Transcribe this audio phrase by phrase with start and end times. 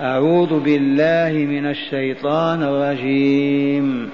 [0.00, 4.10] أعوذ بالله من الشيطان الرجيم.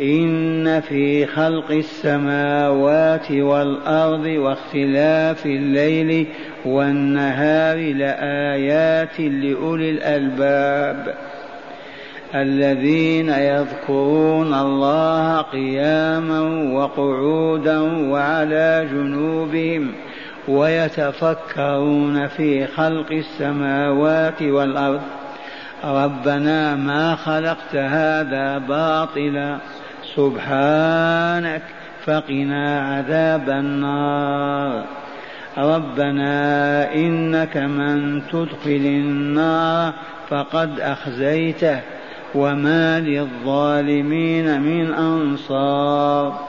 [0.00, 6.26] إن في خلق السماوات والأرض واختلاف الليل
[6.64, 11.14] والنهار لآيات لأولي الألباب.
[12.34, 16.40] الذين يذكرون الله قياما
[16.72, 19.92] وقعودا وعلى جنوبهم
[20.48, 25.00] ويتفكرون في خلق السماوات والأرض.
[25.84, 29.58] ربنا ما خلقت هذا باطلا.
[30.16, 31.62] سبحانك
[32.06, 34.84] فقنا عذاب النار.
[35.58, 39.92] ربنا إنك من تدخل النار
[40.28, 41.80] فقد أخزيته.
[42.34, 46.48] وما للظالمين من أنصار.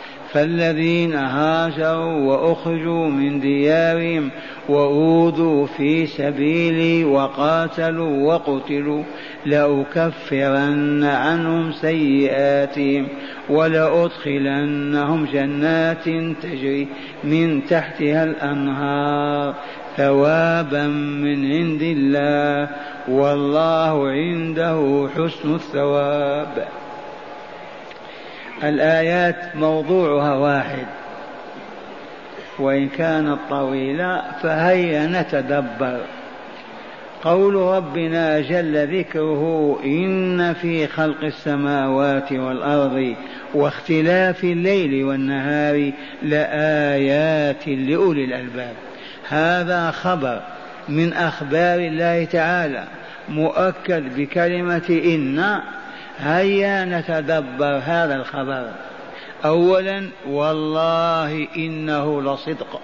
[0.31, 4.31] فالذين هاجروا وأخرجوا من ديارهم
[4.69, 9.03] وأوذوا في سبيلي وقاتلوا وقتلوا
[9.45, 13.07] لأكفرن عنهم سيئاتهم
[13.49, 16.03] ولأدخلنهم جنات
[16.41, 16.87] تجري
[17.23, 19.55] من تحتها الأنهار
[19.97, 22.69] ثوابا من عند الله
[23.07, 26.67] والله عنده حسن الثواب.
[28.63, 30.85] الآيات موضوعها واحد.
[32.59, 35.99] وإن كانت طويلة فهيا نتدبر.
[37.23, 43.15] قول ربنا جل ذكره إن في خلق السماوات والأرض
[43.53, 45.91] واختلاف الليل والنهار
[46.23, 48.73] لآيات لأولي الألباب.
[49.29, 50.41] هذا خبر
[50.89, 52.83] من أخبار الله تعالى
[53.29, 55.61] مؤكد بكلمة إن
[56.19, 58.71] هيا نتدبر هذا الخبر.
[59.45, 62.81] اولا والله إنه لصدق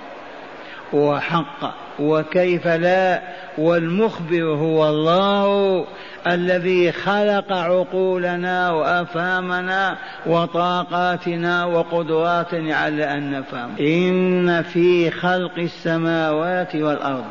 [0.93, 3.21] وحق وكيف لا؟
[3.57, 5.85] والمخبر هو الله
[6.27, 13.69] الذي خلق عقولنا وأفهامنا وطاقاتنا وقدراتنا على أن نفهم.
[13.79, 17.25] إن في خلق السماوات والأرض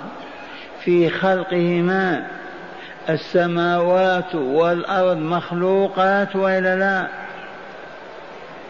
[0.84, 2.26] في خلقهما
[3.08, 7.06] السماوات والأرض مخلوقات وإلا لا؟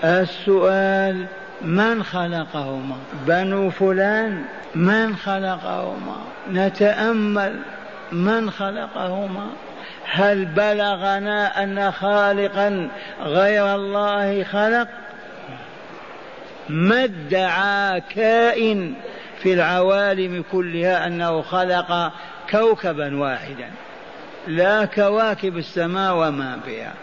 [0.05, 1.27] السؤال
[1.63, 6.17] من خلقهما؟ بنو فلان من خلقهما؟
[6.53, 7.61] نتأمل
[8.13, 9.47] من خلقهما؟
[10.13, 12.89] هل بلغنا أن خالقا
[13.23, 14.89] غير الله خلق؟
[16.69, 18.95] ما ادعى كائن
[19.39, 22.13] في العوالم كلها أنه خلق
[22.51, 23.71] كوكبا واحدا؟
[24.47, 26.95] لا كواكب السماء وما فيها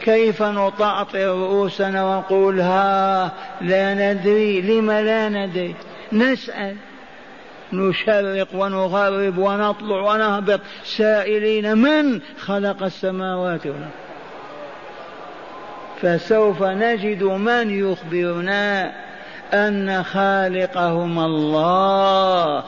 [0.00, 5.74] كيف نطأطئ رؤوسنا ونقول ها لا ندري لم لا ندري؟
[6.12, 6.76] نسأل.
[7.72, 10.60] نشرق ونغرب ونطلع ونهبط.
[10.84, 13.90] سائلين من خلق السماوات والأرض؟
[16.02, 18.92] فسوف نجد من يخبرنا
[19.52, 22.64] أن خالقهما الله.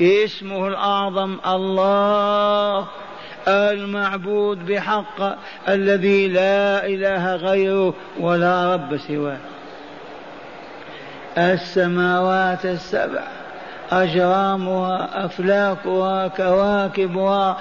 [0.00, 2.86] اسمه الأعظم الله
[3.48, 5.36] المعبود بحق
[5.68, 9.38] الذي لا إله غيره ولا رب سواه.
[11.38, 13.22] السماوات السبع
[13.92, 17.56] أجرامها أفلاكها كواكبها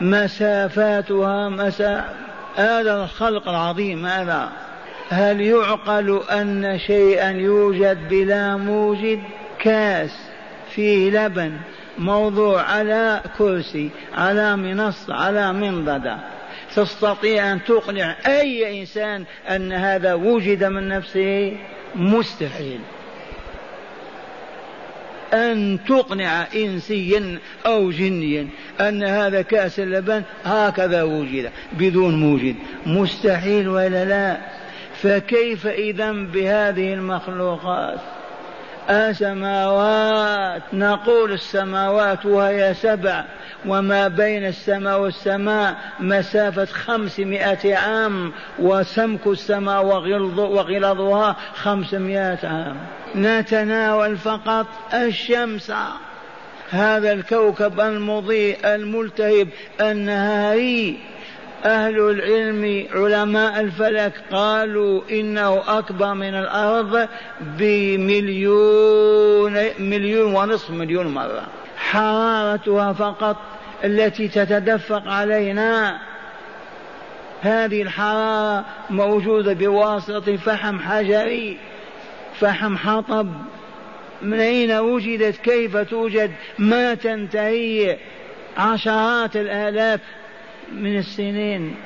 [0.00, 2.04] مسافاتها مسا
[2.56, 4.48] هذا الخلق العظيم هذا.
[5.10, 9.22] هل يعقل أن شيئا يوجد بلا موجد؟
[9.58, 10.35] كاس.
[10.76, 11.52] فيه لبن
[11.98, 16.18] موضوع على كرسي على منصة على منضدة.
[16.74, 21.56] تستطيع أن تقنع أي إنسان أن هذا وجد من نفسه؟
[21.94, 22.80] مستحيل.
[25.34, 28.48] أن تقنع إنسيا أو جنيا
[28.80, 32.54] أن هذا كأس اللبن هكذا وجد بدون موجد.
[32.86, 34.36] مستحيل ولا لا؟
[35.02, 38.15] فكيف إذا بهذه المخلوقات؟
[38.90, 43.24] السماوات نقول السماوات وهي سبع
[43.66, 52.76] وما بين السماء والسماء مسافة خمسمائة عام وسمك السماء وغلظها خمسمائة عام.
[53.14, 55.72] نتناول فقط الشمس.
[56.70, 59.48] هذا الكوكب المضيء الملتهب
[59.80, 60.98] النهاري.
[61.64, 67.08] أهل العلم علماء الفلك قالوا إنه أكبر من الأرض
[67.40, 68.84] بمليون
[69.78, 71.46] مليون ونصف مليون مرة.
[71.76, 73.36] حرارتها فقط
[73.84, 76.00] التي تتدفق علينا.
[77.42, 81.58] هذه الحرارة موجودة بواسطة فحم حجري
[82.40, 83.28] فحم حطب.
[84.22, 87.96] من أين وجدت؟ كيف توجد؟ ما تنتهي؟
[88.58, 90.00] عشرات الآلاف
[90.72, 91.76] من السنين.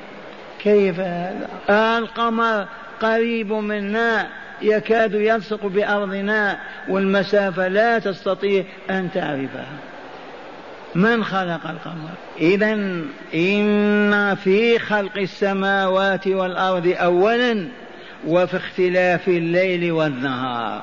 [0.63, 2.67] كيف؟ هذا القمر
[3.01, 4.27] قريب منا
[4.61, 9.65] يكاد يلصق بأرضنا والمسافة لا تستطيع أن تعرفها.
[10.95, 12.73] من خلق القمر؟ إذا
[13.33, 17.67] إن في خلق السماوات والأرض أولا
[18.27, 20.81] وفي اختلاف الليل والنهار.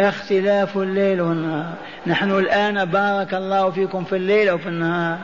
[0.00, 1.74] اختلاف الليل والنهار.
[2.06, 5.18] نحن الآن بارك الله فيكم في الليل وفي النهار.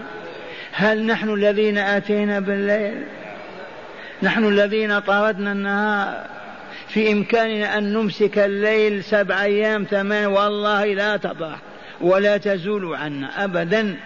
[0.72, 3.02] هل نحن الذين أتينا بالليل؟
[4.22, 6.26] نحن الذين طردنا النهار
[6.88, 11.54] في إمكاننا أن نمسك الليل سبع أيام ثمان والله لا تضع
[12.00, 13.96] ولا تزول عنا أبدا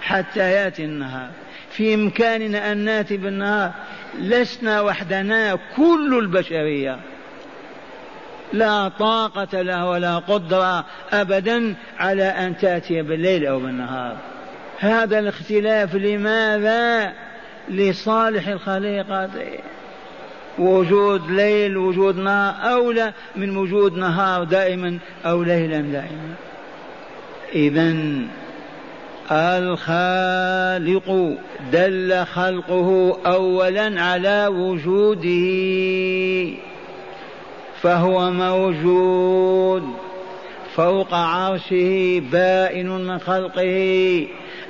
[0.00, 1.30] حتى يأتي النهار.
[1.70, 3.72] في إمكاننا أن نأتي بالنهار
[4.18, 6.98] لسنا وحدنا كل البشرية.
[8.52, 14.33] لا طاقة له ولا قدرة أبدا على أن تأتي بالليل أو بالنهار.
[14.78, 17.12] هذا الاختلاف لماذا؟
[17.68, 19.30] لصالح الخليقة.
[20.58, 26.34] وجود ليل وجود نهار أولى من وجود نهار دائما أو ليلا دائما.
[27.54, 27.94] إذا
[29.32, 31.38] الخالق
[31.72, 35.48] دل خلقه أولا على وجوده
[37.82, 39.82] فهو موجود
[40.74, 44.26] فوق عرشه بائن من خلقه.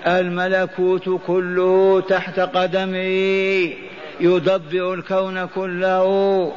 [0.06, 3.72] الملكوت كله تحت قدمه
[4.20, 6.52] يدبر الكون كله.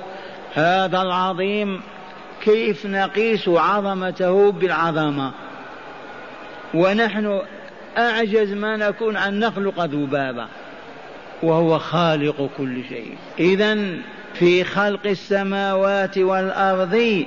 [0.53, 1.81] هذا العظيم
[2.44, 5.31] كيف نقيس عظمته بالعظمة؟
[6.73, 7.41] ونحن
[7.97, 10.47] أعجز ما نكون أن نخلق ذبابة
[11.44, 13.17] وهو خالق كل شيء.
[13.39, 13.77] اذا
[14.33, 17.25] في خلق السماوات والأرض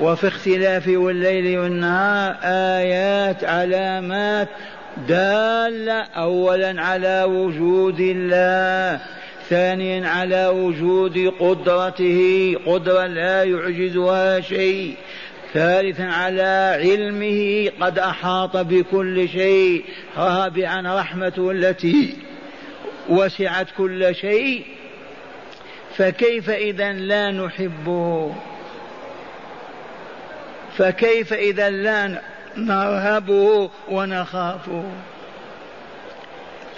[0.00, 4.48] وفي اختلاف الليل والنهار آيات علامات
[4.96, 9.00] دالة أولا على وجود الله
[9.48, 14.94] ثانيا على وجود قدرته قدرة لا يعجزها شيء
[15.54, 19.84] ثالثا على علمه قد أحاط بكل شيء
[20.16, 22.16] رابعا رحمته التي
[23.08, 24.64] وسعت كل شيء
[25.96, 28.34] فكيف إذا لا نحبه؟
[30.76, 32.20] فكيف إذا لا
[32.56, 34.84] نرهبه ونخافه.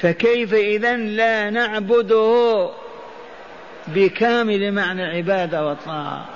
[0.00, 2.68] فكيف إذا لا نعبده
[3.88, 6.28] بكامل معنى العبادة والطاعة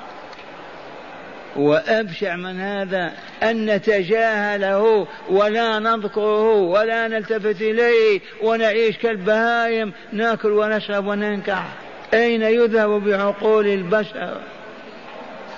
[1.57, 3.13] وأبشع من هذا
[3.43, 11.65] أن نتجاهله ولا نذكره ولا نلتفت إليه ونعيش كالبهائم نأكل ونشرب وننكح.
[12.15, 14.41] أين يذهب بعقول البشر؟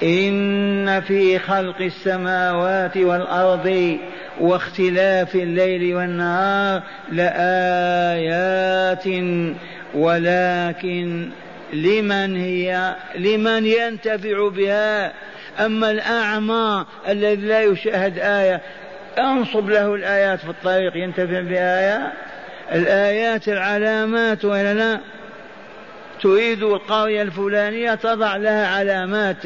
[0.02, 3.98] إن في خلق السماوات والأرض
[4.40, 9.04] واختلاف الليل والنهار لآيات
[9.94, 11.30] ولكن
[11.72, 15.12] لمن هي لمن ينتفع بها؟
[15.60, 18.60] أما الأعمى الذي لا يشاهد آية
[19.18, 22.12] أنصب له الآيات في الطريق ينتفع بآية؟
[22.72, 25.00] الآيات العلامات ولا لا؟
[26.22, 29.36] تريد القرية الفلانية تضع لها علامات.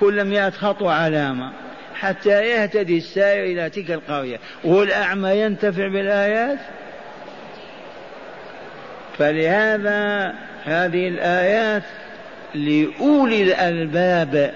[0.00, 1.52] كل مئة خطوة علامة
[1.94, 4.38] حتى يهتدي السائر إلى تلك القرية.
[4.64, 6.58] والأعمى ينتفع بالآيات؟
[9.18, 10.34] فلهذا
[10.64, 11.82] هذه الآيات
[12.54, 14.54] لأولي الألباب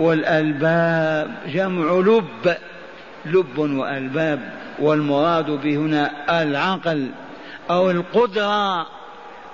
[0.00, 2.56] والألباب جمع لب
[3.26, 4.40] لب وألباب
[4.78, 6.10] والمراد به هنا
[6.42, 7.10] العقل
[7.70, 8.97] أو القدرة.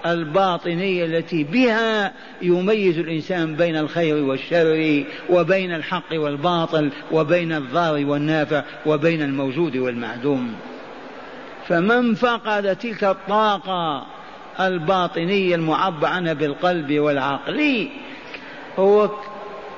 [0.07, 9.23] الباطنية التي بها يميز الإنسان بين الخير والشر وبين الحق والباطل وبين الضار والنافع وبين
[9.23, 10.55] الموجود والمعدوم.
[11.69, 14.07] فمن فقد تلك الطاقة
[14.61, 17.89] الباطنية المعبر عنها بالقلب والعقل
[18.79, 19.11] هو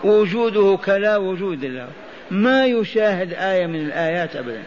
[0.05, 1.89] وجوده كلا وجود له.
[2.31, 4.63] ما يشاهد آية من الآيات أبدا.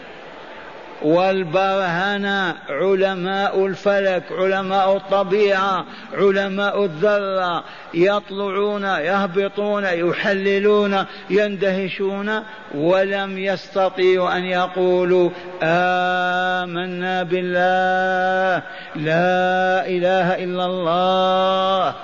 [1.01, 7.63] والبرهنة علماء الفلك علماء الطبيعة علماء الذرة
[7.93, 12.43] يطلعون يهبطون يحللون يندهشون
[12.75, 15.29] ولم يستطيعوا أن يقولوا
[15.63, 18.63] آمنا بالله
[18.95, 21.95] لا إله إلا الله.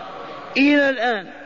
[0.57, 1.44] إلى الآن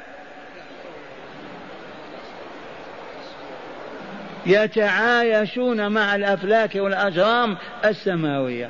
[4.49, 8.69] يتعايشون مع الأفلاك والأجرام السماوية.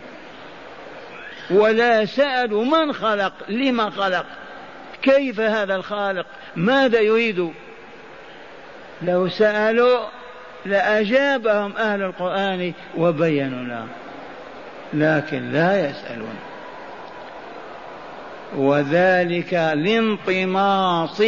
[1.51, 4.25] ولا سألوا من خلق لما خلق؟
[5.01, 7.51] كيف هذا الخالق؟ ماذا يريد؟
[9.01, 9.99] لو سألوا
[10.65, 13.87] لأجابهم أهل القرآن وبينوا لهم
[14.93, 16.35] لكن لا يسألون.
[18.55, 21.23] وذلك لانطماس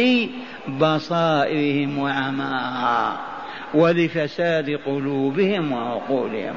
[0.68, 3.31] بصائرهم وعماها
[3.74, 6.54] ولفساد قلوبهم وعقولهم.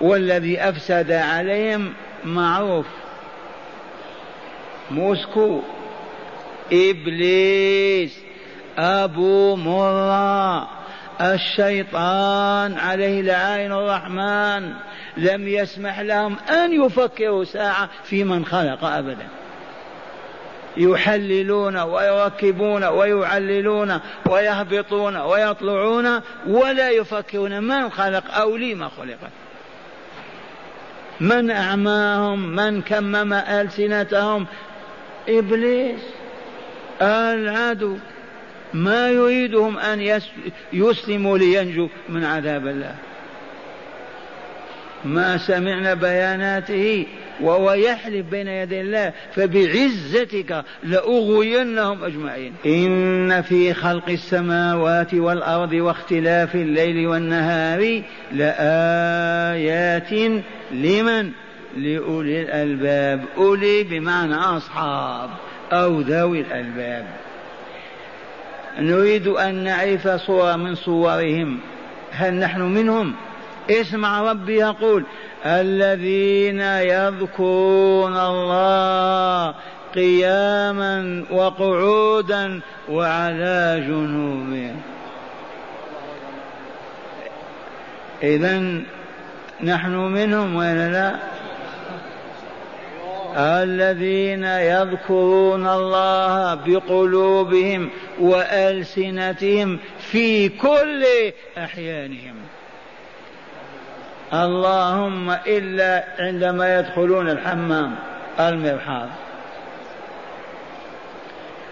[0.00, 1.92] والذي أفسد عليهم
[2.24, 2.86] معروف.
[4.90, 5.60] موسكو
[6.72, 8.18] إبليس
[8.78, 10.68] أبو مرة
[11.20, 14.72] الشيطان عليه لعائن الرحمن.
[15.16, 19.28] لم يسمح لهم أن يفكروا ساعة في من خلق أبدا.
[20.76, 29.18] يحللون ويركبون ويعللون ويهبطون ويطلعون ولا يفكرون من خلق أو لما خلق.
[31.20, 34.46] من أعماهم من كمم ألسنتهم.
[35.28, 36.00] إبليس
[37.02, 37.96] العدو.
[38.74, 40.20] ما يريدهم أن
[40.72, 42.94] يسلموا لينجوا من عذاب الله.
[45.04, 47.06] ما سمعنا بياناته.
[47.42, 52.54] وهو يحلف بين يدي الله فبعزتك لأغوينهم أجمعين.
[52.66, 60.12] إن في خلق السماوات والأرض واختلاف الليل والنهار لآيات
[60.70, 61.30] لمن؟
[61.76, 63.24] لأولي الألباب.
[63.36, 65.30] أولي بمعنى أصحاب
[65.72, 67.06] أو ذوي الألباب.
[68.78, 71.60] نريد أن نعرف صورة من صورهم.
[72.10, 73.14] هل نحن منهم؟
[73.70, 75.04] اسمع ربي يقول
[75.46, 79.54] الذين يذكرون الله
[79.94, 84.76] قياما وقعودا وعلى جنوبهم.
[88.22, 88.82] إذا
[89.64, 91.16] نحن منهم ولا لا؟
[93.36, 101.04] الذين يذكرون الله بقلوبهم وألسنتهم في كل
[101.58, 102.34] أحيانهم.
[104.34, 107.94] اللهم إلا عندما يدخلون الحمام
[108.40, 109.08] المرحاض.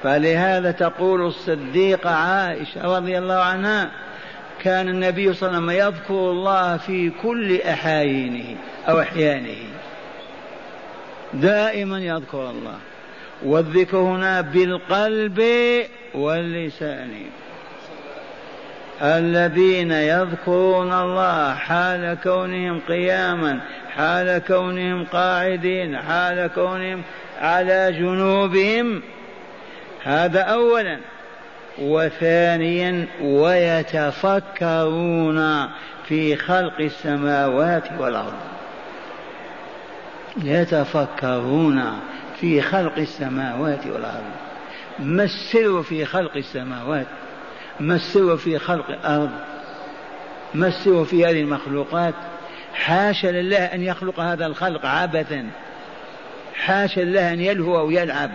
[0.03, 3.91] فلهذا تقول الصديقة عائشة رضي الله عنها
[4.63, 8.57] كان النبي صلى الله عليه وسلم يذكر الله في كل أحايينه
[8.89, 9.57] أو أحيانه.
[11.35, 12.79] دائما يذكر الله.
[13.45, 15.43] والذكر هنا بالقلب
[16.15, 17.11] واللسان.
[19.03, 23.61] الذين يذكرون الله حال كونهم قياما
[23.97, 27.03] حال كونهم قاعدين حال كونهم
[27.41, 29.03] على جنوبهم.
[30.03, 30.99] هذا اولا.
[31.79, 34.59] وثانيا ويتفكرون
[36.09, 38.35] في خلق السماوات والأرض.
[40.43, 41.83] يتفكرون
[42.41, 44.25] في خلق السماوات والأرض.
[44.99, 47.07] ما السر في خلق السماوات؟
[47.81, 49.31] ما السر في خلق الأرض؟
[50.55, 52.15] ما السر في هذه المخلوقات؟
[52.75, 55.51] حاشا لله أن يخلق هذا الخلق عبثا.
[56.55, 58.31] حاشا لله أن يلهو أو يلعب.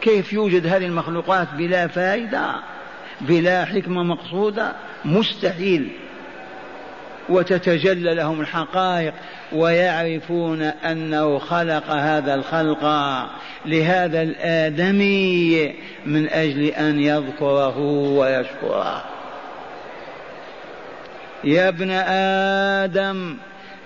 [0.00, 2.54] كيف يوجد هذه المخلوقات بلا فائدة؟
[3.20, 4.72] بلا حكمة مقصودة؟
[5.04, 5.92] مستحيل.
[7.28, 9.14] وتتجلى لهم الحقائق
[9.52, 12.84] ويعرفون أنه خلق هذا الخلق
[13.66, 15.74] لهذا الآدمي
[16.06, 17.78] من أجل أن يذكره
[18.18, 19.04] ويشكره.
[21.44, 23.36] يا ابن آدم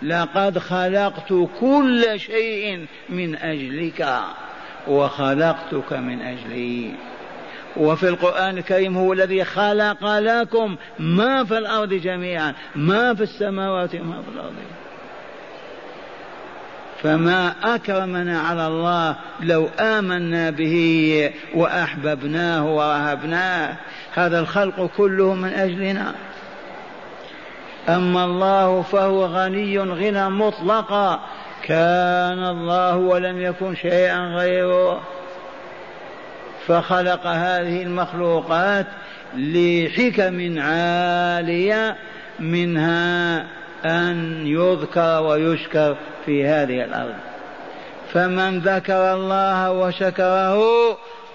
[0.03, 1.29] لقد خلقت
[1.61, 4.09] كل شيء من أجلك
[4.89, 6.95] وخلقتك من أجلي.
[7.79, 14.23] وفي القرآن الكريم هو الذي خلق لكم ما في الأرض جميعا ما في السماوات وما
[14.23, 14.53] في الأرض.
[17.03, 23.77] فما أكرمنا على الله لو آمنا به وأحببناه ورهبناه
[24.15, 26.15] هذا الخلق كله من أجلنا.
[27.89, 31.21] أما الله فهو غني غنى مطلقا.
[31.63, 35.01] كان الله ولم يكن شيئا غيره.
[36.69, 38.87] فخلق هذه المخلوقات
[39.37, 41.97] لحكم عالية
[42.41, 43.47] منها
[43.85, 45.97] أن يذكر ويشكر
[46.27, 47.15] في هذه الأرض.
[48.13, 50.63] فمن ذكر الله وشكره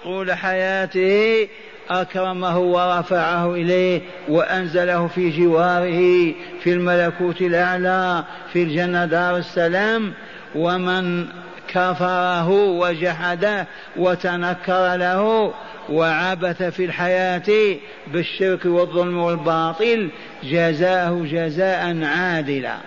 [0.03, 1.47] طول حياته
[1.89, 8.23] أكرمه ورفعه إليه وأنزله في جواره في الملكوت الأعلى
[8.53, 10.13] في الجنة دار السلام.
[10.55, 11.27] ومن
[11.73, 15.53] كفره وجحده وتنكر له
[15.89, 17.77] وعبث في الحياة
[18.07, 20.09] بالشرك والظلم والباطل
[20.43, 22.77] جزاه جزاء عادلا.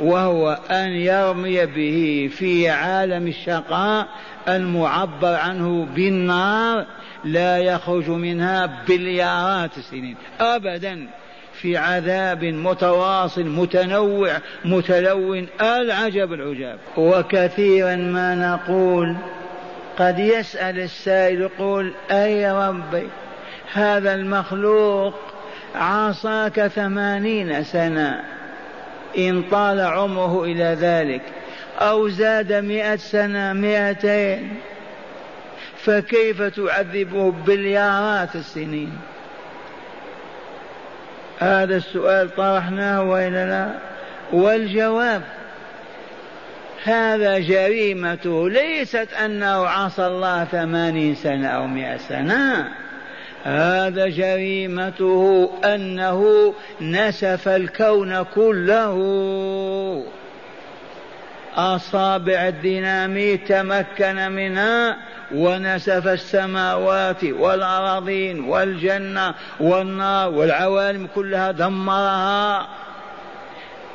[0.00, 4.08] وهو أن يرمي به في عالم الشقاء
[4.48, 6.86] المعبر عنه بالنار
[7.24, 10.16] لا يخرج منها بليارات السنين.
[10.40, 11.08] أبدا.
[11.62, 16.78] في عذاب متواصل متنوع متلون العجب العجاب.
[16.96, 19.16] وكثيرا ما نقول
[19.98, 23.08] قد يسأل السائل يقول أي ربي
[23.72, 25.14] هذا المخلوق
[25.74, 28.24] عصاك ثمانين سنة
[29.18, 31.22] إن طال عمره إلى ذلك
[31.78, 34.56] أو زاد مئة سنة مئتين
[35.76, 38.92] فكيف تعذبه بليارات السنين؟
[41.42, 43.68] هذا السؤال طرحناه والا لا
[44.32, 45.22] والجواب
[46.84, 52.68] هذا جريمته ليست أنه عصى الله ثمانين سنة أو مئة سنة.
[53.44, 58.96] هذا جريمته أنه نسف الكون كله.
[61.56, 64.96] أصابع الديناميت تمكن منها.
[65.34, 72.68] ونسف السماوات والأراضين والجنة والنار والعوالم كلها دمرها.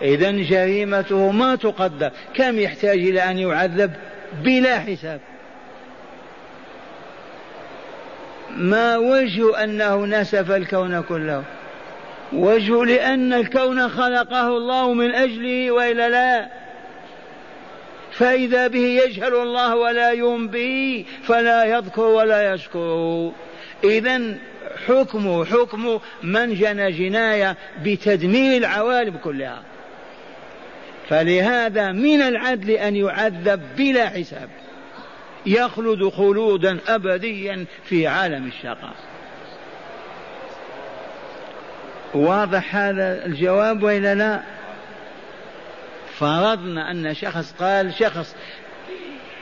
[0.02, 2.12] إذا جريمته ما تقدر.
[2.34, 3.94] كم يحتاج إلى أن يعذب؟
[4.44, 5.20] بلا حساب.
[8.58, 11.44] ما وجه أنه نسف الكون كله؟
[12.34, 16.48] وجه لأن الكون خلقه الله من أجله وإلا لا؟
[18.20, 20.14] فإذا به يجهل الله ولا
[20.48, 23.32] به فلا يذكر ولا يشكر.
[23.84, 24.38] إذا
[24.88, 29.64] حكمه حكم من جنى جناية بتدمير العوالم كلها.
[31.10, 34.50] فلهذا من العدل أن يعذب بلا حساب
[35.46, 38.96] يخلد خلودا أبديا في عالم الشقاء.
[42.14, 44.57] واضح هذا الجواب وإلا لا؟
[46.20, 48.36] فرضنا أن شخص قال شخص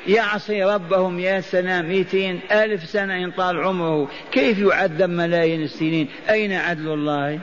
[0.07, 4.09] يعصي ربه مئة سنة مئتين ألف سنة إن طال عمره.
[4.31, 7.39] كيف يعذب ملايين السنين؟ أين عدل الله؟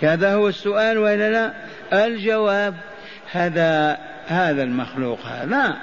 [0.00, 1.54] كذا هو السؤال وإلا لا؟
[2.06, 2.74] الجواب
[3.30, 5.76] هذا هذا المخلوق هذا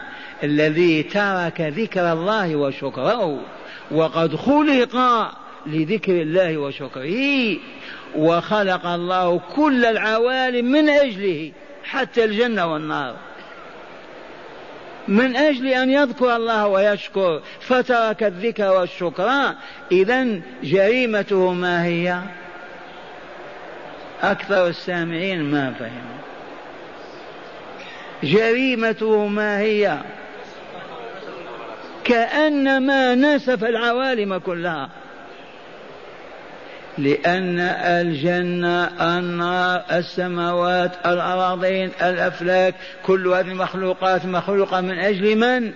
[0.44, 3.40] الذي ترك ذكر الله وشكره
[3.92, 4.98] وقد خلق
[5.66, 7.58] لذكر الله وشكره
[8.16, 11.52] وخلق الله كل العوالم من أجله.
[11.84, 13.16] حتى الجنة والنار.
[15.08, 19.54] من أجل أن يذكر الله ويشكر فترك الذكر والشكر.
[19.92, 22.20] اذا جريمته ما هي؟
[24.22, 26.20] أكثر السامعين ما فهموا.
[28.24, 29.98] جريمته ما هي؟
[32.04, 34.90] كأنما نسف العوالم كلها.
[37.04, 38.86] لأن الجنة
[39.18, 45.74] النار السماوات الأراضين الأفلاك كل هذه المخلوقات مخلوقة من أجل من؟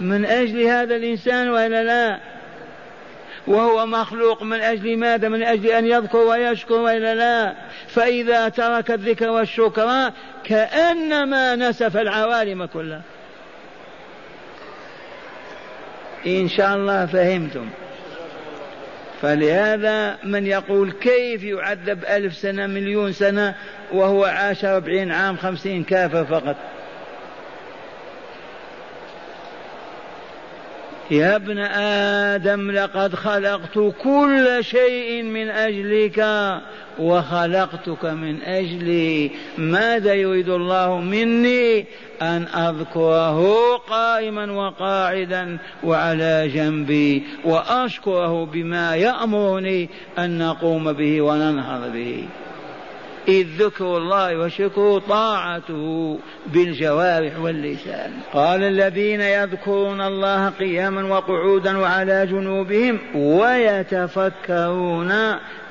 [0.00, 2.20] من أجل هذا الإنسان وإلا لا؟
[3.46, 7.54] وهو مخلوق من أجل ماذا؟ من أجل أن يذكر ويشكر وإلا لا؟
[7.88, 10.12] فإذا ترك الذكر والشكر
[10.44, 13.02] كأنما نسف العوالم كلها
[16.26, 17.66] إن شاء الله فهمتم
[19.22, 23.54] فلهذا من يقول كيف يعذب ألف سنة مليون سنة
[23.92, 26.56] وهو عاش أربعين عام خمسين كافر فقط؟
[31.10, 36.26] يا ابن آدم لقد خلقت كل شيء من أجلك
[36.98, 39.30] وخلقتك من أجلي.
[39.58, 41.86] ماذا يريد الله مني؟
[42.22, 52.24] أن أذكره قائما وقاعدا وعلى جنبي وأشكره بما يأمرني أن نقوم به وننهض به.
[53.28, 58.12] إذ ذكر الله وشكر طاعته بالجوارح واللسان.
[58.32, 65.12] قال الذين يذكرون الله قياما وقعودا وعلى جنوبهم ويتفكرون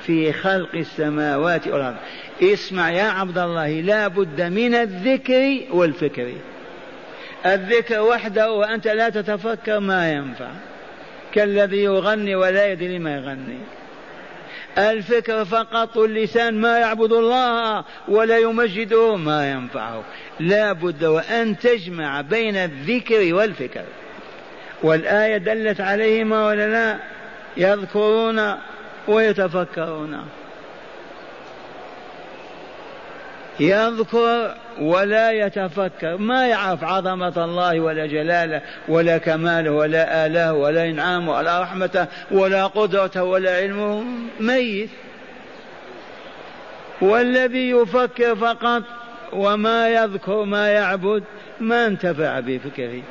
[0.00, 1.96] في خلق السماوات والأرض.
[2.42, 6.32] اسمع يا عبد الله لا بد من الذكر والفكر.
[7.46, 10.50] الذكر وحده وأنت لا تتفكر ما ينفع.
[11.32, 13.58] كالذي يغني ولا يدري ما يغني.
[14.78, 20.04] الفكر فقط اللسان ما يعبد الله ولا يمجده ما ينفعه.
[20.40, 23.84] لا بد وأن تجمع بين الذكر والفكر.
[24.82, 26.96] والآية دلت عليهما ولا لا؟
[27.56, 28.54] يذكرون
[29.08, 30.24] ويتفكرون.
[33.60, 41.32] يذكر ولا يتفكر ما يعرف عظمة الله ولا جلاله ولا كماله ولا آله ولا إنعامه
[41.32, 44.04] ولا رحمته ولا قدرته ولا علمه.
[44.40, 44.90] ميت.
[47.00, 48.82] والذي يفكر فقط
[49.32, 51.22] وما يذكر ما يعبد
[51.60, 53.02] ما انتفع بفكره.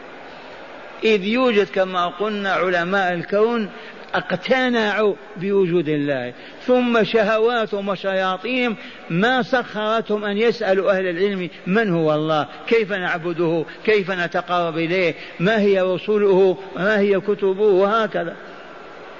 [1.03, 3.69] إذ يوجد كما قلنا علماء الكون
[4.15, 6.33] اقتنعوا بوجود الله.
[6.65, 8.75] ثم شهواتهم وشياطينهم
[9.09, 15.61] ما سخرتهم أن يسألوا أهل العلم من هو الله كيف نعبده كيف نتقرب إليه ما
[15.61, 18.35] هي رسله ما هي كتبه وهكذا.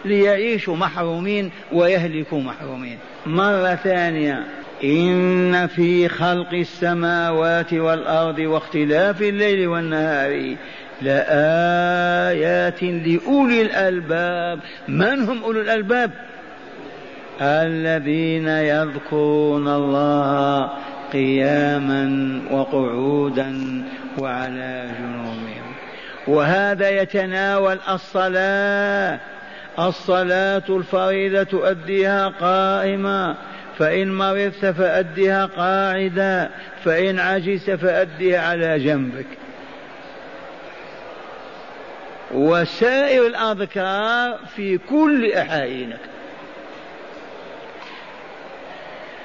[0.06, 2.98] ليعيشوا محرومين ويهلكوا محرومين.
[3.26, 4.46] مرة ثانية
[4.84, 10.56] إن في خلق السماوات والأرض واختلاف الليل والنهار.
[11.02, 14.60] لآيات لأولي الألباب.
[14.88, 16.12] من هم أولو الألباب؟
[17.42, 20.70] الذين يذكرون الله
[21.14, 23.84] قياما وقعودا
[24.18, 25.74] وعلى جنوبهم.
[26.28, 29.20] وهذا يتناول الصلاة.
[29.80, 33.36] الصلاة الفريضة تؤديها قائما.
[33.78, 36.50] فإن مرضت فأدها قاعدا.
[36.84, 39.28] فإن عجزت فأدها على جنبك.
[42.32, 46.00] وسائر الأذكار في كل أحايينك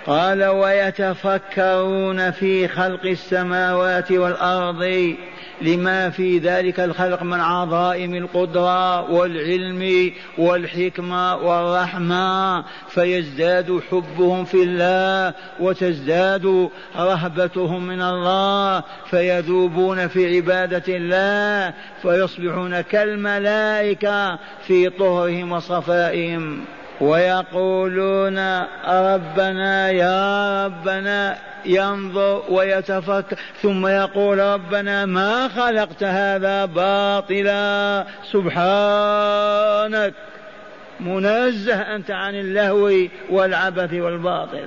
[0.07, 5.17] قال ويتفكرون في خلق السماوات والأرض
[5.63, 16.69] لما في ذلك الخلق من عظائم القدرة والعلم والحكمة والرحمة فيزداد حبهم في الله وتزداد
[16.97, 26.65] رهبتهم من الله فيذوبون في عبادة الله فيصبحون كالملائكة في طهرهم وصفائهم.
[27.01, 28.39] ويقولون
[28.89, 40.15] ربنا يا ربنا ينظر ويتفكر ثم يقول ربنا ما خلقت هذا باطلا سبحانك.
[41.01, 42.93] منزه أنت عن اللهو
[43.31, 44.67] والعبث والباطل.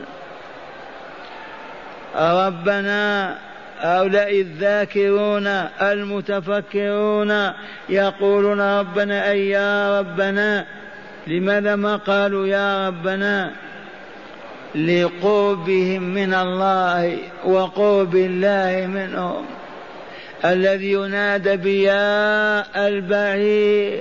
[2.15, 3.35] ربنا
[3.79, 5.47] هؤلاء الذاكرون
[5.81, 7.51] المتفكرون
[7.89, 10.65] يقولون ربنا أي يا ربنا
[11.27, 13.51] لماذا ما قالوا يا ربنا
[14.75, 19.45] لقربهم من الله وقرب الله منهم
[20.45, 23.99] الذي ينادى بيا البعيد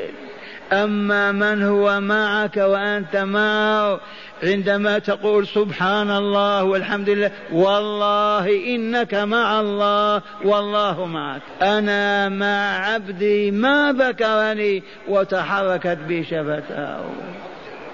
[0.73, 4.01] أما من هو معك وأنت معه
[4.43, 11.43] عندما تقول سبحان الله والحمد لله والله إنك مع الله والله معك.
[11.63, 17.05] أنا مع عبدي ما ذكرني وتحركت بي شفتاه.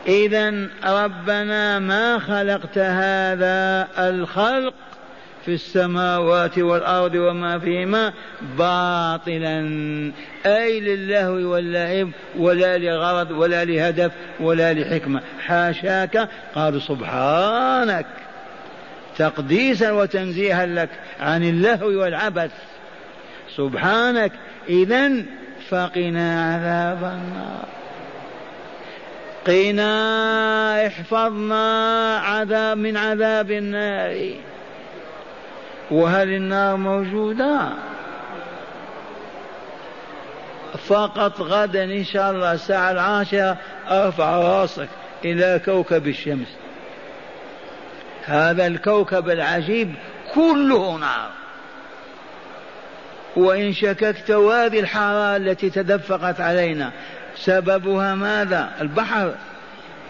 [0.06, 4.74] إذا ربنا ما خلقت هذا الخلق
[5.44, 8.12] في السماوات والأرض وما فيهما
[8.58, 9.60] باطلا.
[10.46, 15.20] أي للهو واللعب ولا لغرض ولا لهدف ولا لحكمة.
[15.46, 18.06] حاشاك قالوا سبحانك.
[19.18, 22.52] تقديسا وتنزيها لك عن اللهو والعبث.
[23.56, 24.32] سبحانك.
[24.68, 25.12] إذا
[25.68, 27.68] فقنا عذاب النار.
[29.46, 34.34] قنا احفظنا عذاب من عذاب النار.
[35.92, 37.68] وهل النار موجودة؟
[40.88, 43.56] فقط غدا إن شاء الله الساعة العاشرة
[43.90, 44.88] أرفع رأسك
[45.24, 46.48] إلى كوكب الشمس.
[48.24, 49.94] هذا الكوكب العجيب
[50.34, 51.30] كله نار.
[53.36, 56.92] وإن شككت وهذه الحرارة التي تدفقت علينا
[57.36, 59.34] سببها ماذا؟ البحر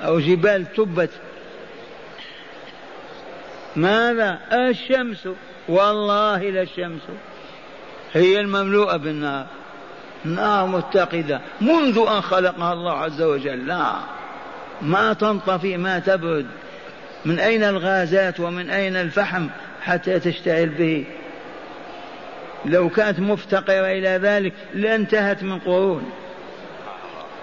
[0.05, 1.11] أو جبال تبت.
[3.77, 5.29] ماذا؟ الشمس.
[5.68, 7.03] والله لا الشمس.
[8.12, 9.46] هي المملوءة بالنار.
[10.25, 11.40] نار متقدة.
[11.61, 13.66] منذ أن خلقها الله عز وجل.
[13.66, 13.92] لا.
[14.83, 16.46] ما تنطفي ما تبرد.
[17.25, 19.46] من أين الغازات ومن أين الفحم
[19.83, 21.07] حتى تشتعل به؟
[22.64, 26.11] لو كانت مفتقرة إلى ذلك لانتهت من قرون.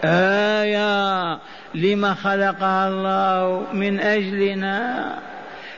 [0.03, 1.39] آية.
[1.75, 5.19] لما خلقها الله من أجلنا.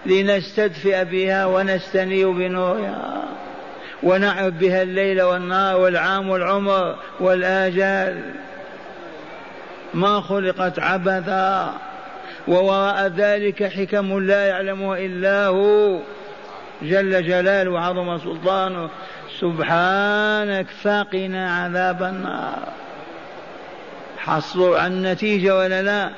[0.06, 3.24] لنستدفئ بها ونستنير بنورها.
[4.04, 8.22] ونعرف بها الليل والنهار والعام والعمر والآجال.
[9.94, 11.74] ما خلقت عبثا.
[12.48, 16.00] ووراء ذلك حكم لا يعلمها إلا هو.
[16.82, 18.90] جل جلاله وعظم سلطانه.
[19.40, 22.68] سبحانك فقنا عذاب النار.
[24.18, 26.10] حصلوا عن النتيجة ولا لا؟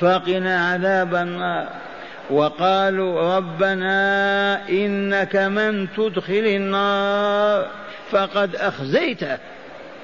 [0.00, 1.87] فقنا عذاب النار.
[2.30, 7.66] وقالوا ربنا إنك من تدخل النار
[8.10, 9.38] فقد أخزيته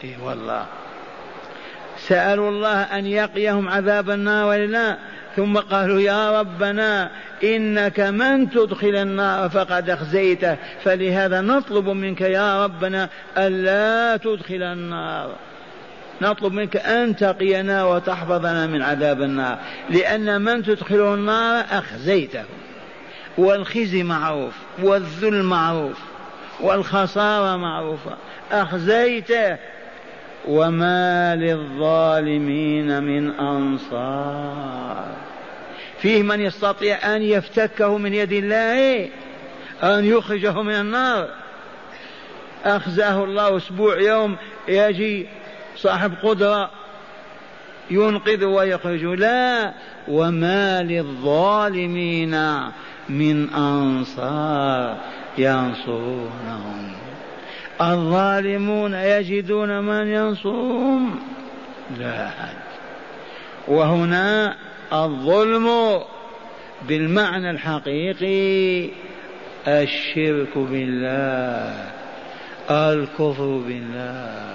[0.04, 0.66] إي والله.
[1.98, 4.96] سألوا الله أن يقيهم عذاب النار ولا لا
[5.36, 7.10] ثم قالوا يا ربنا
[7.44, 15.30] إنك من تدخل النار فقد أخزيته فلهذا نطلب منك يا ربنا ألا تدخل النار.
[16.22, 19.58] نطلب منك أن تقينا وتحفظنا من عذاب النار.
[19.90, 22.44] لأن من تدخله النار أخزيته.
[23.38, 25.98] والخزي معروف والذل معروف
[26.60, 28.16] والخسارة معروفة.
[28.52, 29.56] أخزيته.
[30.48, 35.06] وما للظالمين من أنصار.
[35.98, 39.08] فيه من يستطيع أن يفتكه من يد الله
[39.82, 41.28] أن يخرجه من النار.
[42.64, 44.36] أخزاه الله أسبوع يوم
[44.68, 45.26] يجي
[45.76, 46.70] صاحب قدرة
[47.90, 49.04] ينقذ ويخرج.
[49.04, 49.72] لا
[50.08, 52.40] وما للظالمين
[53.08, 54.96] من أنصار
[55.38, 56.92] ينصرونهم.
[57.80, 61.20] الظالمون يجدون من ينصرهم؟
[61.98, 62.54] لا أحد.
[63.68, 64.56] وهنا
[64.92, 66.00] الظلم
[66.88, 68.90] بالمعنى الحقيقي
[69.68, 71.90] الشرك بالله
[72.70, 74.54] الكفر بالله.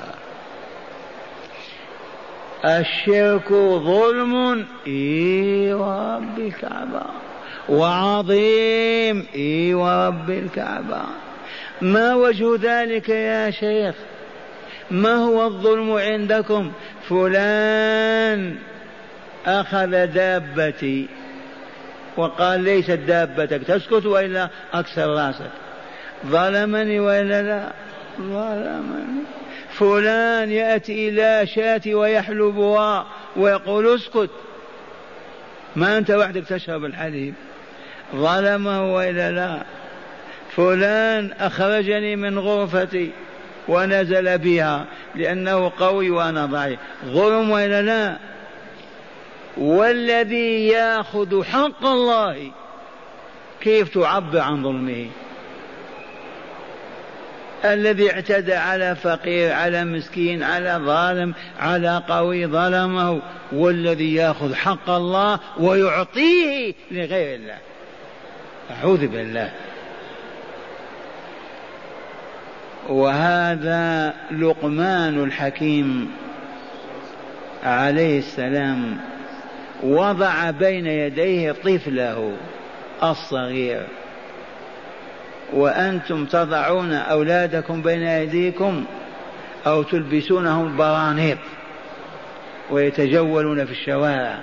[2.66, 3.50] الشرك
[3.84, 7.02] ظلم إي ورب الكعبة.
[7.70, 11.02] وعظيم إي ورب الكعبة.
[11.82, 13.96] ما وجه ذلك يا شيخ؟
[14.92, 16.72] ما هو الظلم عندكم؟
[17.10, 18.56] فلان
[19.46, 21.08] أخذ دابتي
[22.18, 25.52] وقال ليست دابتك تسكت وإلا أكسر رأسك.
[26.26, 27.72] ظلمني وإلا لا؟
[28.20, 29.39] ظلمني.
[29.80, 34.30] فلان يأتي إلى شاة ويحلبها ويقول اسكت.
[35.76, 37.34] ما أنت وحدك تشرب الحليب.
[38.16, 39.64] ظلمه وإلا لا.
[40.56, 43.12] فلان أخرجني من غرفتي
[43.68, 46.80] ونزل بها لأنه قوي وأنا ضعيف.
[47.06, 48.18] ظلم وإلا لا.
[49.58, 52.52] والذي يأخذ حق الله
[53.62, 55.08] كيف تعبر عن ظلمه؟
[57.66, 65.40] الذي اعتدى على فقير على مسكين على ظالم على قوي ظلمه والذي ياخذ حق الله
[65.60, 67.58] ويعطيه لغير الله.
[68.72, 69.52] أعوذ بالله.
[72.90, 76.12] وهذا لقمان الحكيم
[77.64, 78.98] عليه السلام
[79.84, 82.34] وضع بين يديه طفله
[83.04, 83.88] الصغير.
[85.54, 88.86] وأنتم تضعون أولادكم بين أيديكم
[89.68, 91.38] أو تلبسونهم البرانيط
[92.72, 94.40] ويتجولون في الشوارع.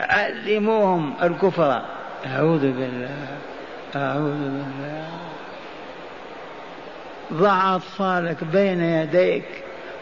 [0.00, 1.82] علموهم الكفر.
[2.26, 3.26] أعوذ بالله
[3.96, 5.08] أعوذ بالله.
[7.32, 9.44] ضع أطفالك بين يديك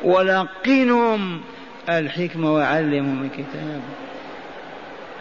[0.05, 1.41] ولقنهم.
[1.89, 3.81] الحكمة وعلمهم الكتاب.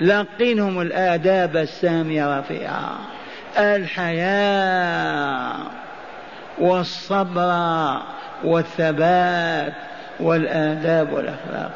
[0.02, 2.98] لقنهم الآداب السامية رفيعة.
[3.58, 5.56] الحياة
[6.60, 7.98] والصبر
[8.44, 9.74] والثبات
[10.20, 11.72] والآداب والأخلاق.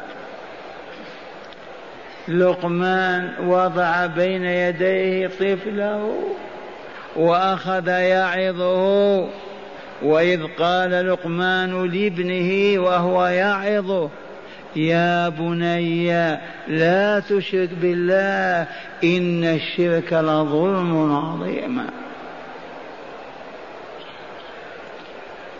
[2.28, 6.14] لقمان وضع بين يديه طفله
[7.16, 9.28] وأخذ يعظه
[10.02, 14.10] وإذ قال لقمان لابنه وهو يعظه
[14.76, 16.10] يا بني
[16.68, 18.66] لا تشرك بالله
[19.04, 21.86] إن الشرك لظلم عظيم.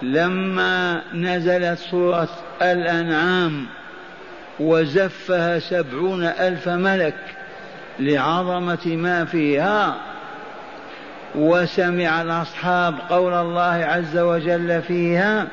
[0.02, 2.28] لما نزلت سورة
[2.62, 3.66] الأنعام
[4.60, 7.14] وزفها سبعون ألف ملك
[7.98, 9.96] لعظمة ما فيها
[11.34, 15.46] وسمع الأصحاب قول الله عز وجل فيها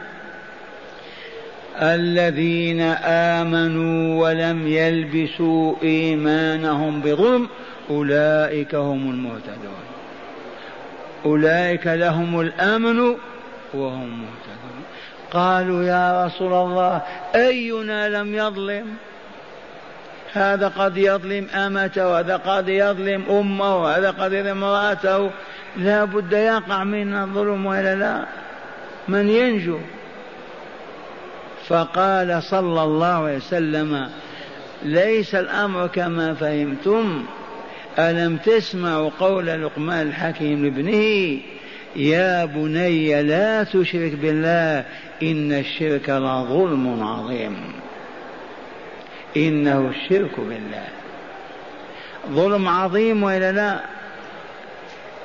[1.82, 7.48] الذين آمنوا ولم يلبسوا إيمانهم بظلم
[7.90, 9.84] أولئك هم المهتدون.
[11.26, 13.00] أولئك لهم الأمن
[13.74, 14.84] وهم مهتدون.
[15.32, 17.02] قالوا يا رسول الله
[17.36, 18.86] أينا لم يظلم؟
[20.34, 25.32] هذا قد يظلم أمته وهذا قد يظلم أمه وهذا قد يظلم امرأته.
[25.78, 28.26] لا بد يقع منا الظلم ولا لا؟
[29.08, 29.80] من ينجو؟
[31.68, 34.10] فقال صلى الله عليه وسلم
[34.84, 37.26] ليس الأمر كما فهمتم.
[38.00, 41.40] ألم تسمعوا قول لقمان الحكيم لابنه
[41.96, 44.86] يا بني لا تشرك بالله
[45.24, 47.56] إن الشرك لظلم عظيم.
[49.38, 50.88] إنه الشرك بالله.
[52.30, 53.80] ظلم عظيم وإلا لا؟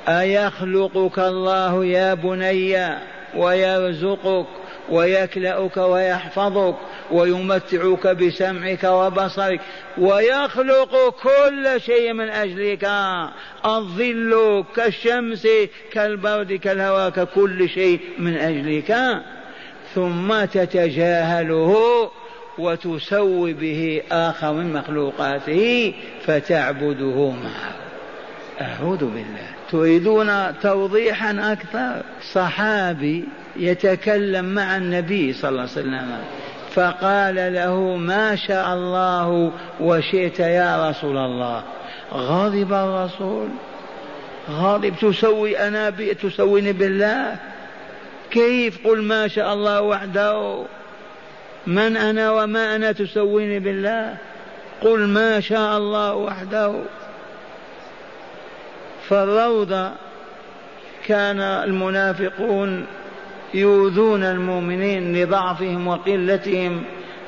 [0.07, 2.89] أيخلقك الله يا بني
[3.35, 4.58] ويرزقك؟
[4.91, 6.75] ويكلأك ويحفظك
[7.11, 9.61] ويمتعك بسمعك وبصرك
[9.97, 12.89] ويخلق كل شيء من أجلك.
[13.65, 15.47] الظل كالشمس
[15.91, 19.21] كالبرد كالهواء ككل شيء من أجلك.
[19.95, 21.75] ثم تتجاهله
[22.57, 25.93] وتسوي به آخر من مخلوقاته
[26.25, 27.88] فتعبده معه.
[28.61, 29.47] أعوذ بالله.
[29.71, 33.23] تريدون توضيحا أكثر؟ صحابي
[33.55, 36.17] يتكلم مع النبي صلى الله عليه وسلم
[36.71, 41.63] فقال له ما شاء الله وشئت يا رسول الله.
[42.13, 43.47] غضب الرسول.
[44.51, 47.35] غاضب تسوي أنا بي تسويني بالله.
[48.31, 50.63] كيف قل ما شاء الله وحده؟
[51.67, 54.15] من أنا وما أنا تسويني بالله؟
[54.81, 56.75] قل ما شاء الله وحده.
[59.09, 59.91] فالروضة
[61.05, 62.85] كان المنافقون
[63.53, 66.83] يؤذون المؤمنين لضعفهم وقلتهم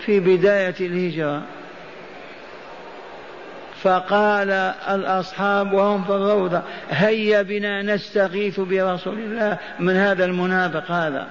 [0.05, 1.41] في بداية الهجرة.
[3.81, 4.51] فقال
[4.89, 9.57] الأصحاب وهم في الروضة هيا بنا نستغيث برسول الله.
[9.79, 11.27] من هذا المنافق هذا؟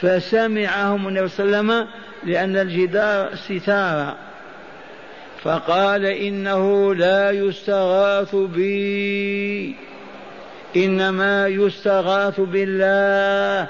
[0.00, 1.88] فسمعهم النبي صلى الله عليه وسلم
[2.24, 4.27] لأن الجدار ستارة.
[5.42, 9.74] فقال إنه لا يستغاث بي.
[10.76, 13.68] إنما يستغاث بالله.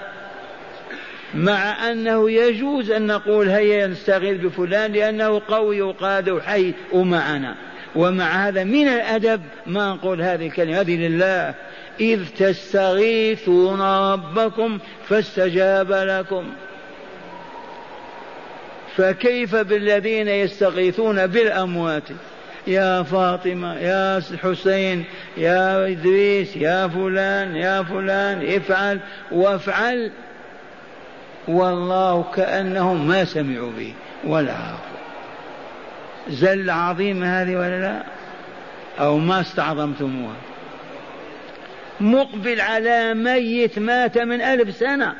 [1.35, 7.55] مع أنه يجوز أن نقول هيا نستغيث بفلان لأنه قوي وقادر حي ومعنا.
[7.97, 10.81] ومع هذا من الأدب ما نقول هذه الكلمة.
[10.81, 11.55] هذه لله.
[12.01, 14.79] إذ تستغيثون ربكم
[15.09, 16.45] فاستجاب لكم.
[18.99, 22.03] فكيف بالذين يستغيثون بالأموات؟
[22.67, 25.05] يا فاطمة يا حسين
[25.37, 29.01] يا إدريس يا فلان يا فلان افعل
[29.33, 30.11] وافعل.
[31.49, 33.93] والله كأنهم ما سمعوا به
[34.25, 34.99] ولا عرفوا
[36.29, 38.03] زل عظيم هذه ولا لا؟
[39.01, 40.37] أو ما استعظمتموها؟
[42.01, 45.15] مقبل على ميت مات من ألف سنة.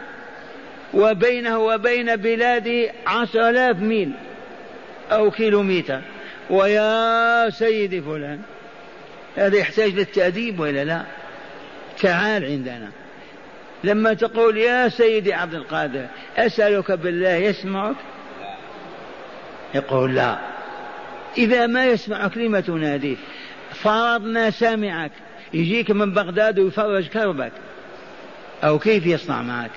[0.95, 4.13] وبينه وبين بلاده عشر آلاف ميل
[5.11, 6.01] أو كيلومتر.
[6.51, 8.41] ويا سيدي فلان
[9.37, 11.03] هذا يحتاج للتأديب ولا لا؟
[11.99, 12.89] تعال عندنا.
[13.85, 17.97] لما تقول يا سيدي عبد القادر أسألك بالله يسمعك؟
[19.75, 20.39] يقول لا.
[21.39, 23.17] إذا ما يسمعك لم تناديه
[23.75, 25.13] فرضنا سامعك
[25.55, 27.53] يجيك من بغداد ويفرج كربك.
[28.65, 29.71] أو كيف يصنع معك؟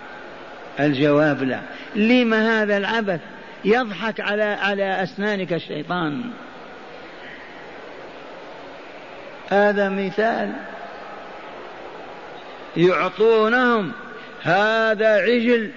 [0.80, 1.62] الجواب لا.
[1.96, 3.20] لما هذا العبث
[3.66, 6.22] يضحك على على أسنانك الشيطان؟
[9.50, 10.54] هذا مثال
[12.78, 13.92] يعطونهم
[14.42, 15.72] هذا عجل